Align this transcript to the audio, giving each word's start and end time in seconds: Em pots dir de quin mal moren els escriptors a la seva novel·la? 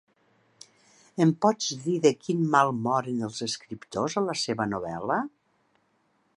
Em 1.25 1.33
pots 1.45 1.67
dir 1.83 1.99
de 2.07 2.13
quin 2.23 2.41
mal 2.57 2.73
moren 2.87 3.21
els 3.29 3.39
escriptors 3.49 4.19
a 4.23 4.27
la 4.31 4.39
seva 4.45 4.71
novel·la? 4.75 5.23